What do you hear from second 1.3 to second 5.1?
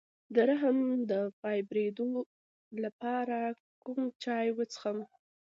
فایبرویډ لپاره کوم چای وڅښم؟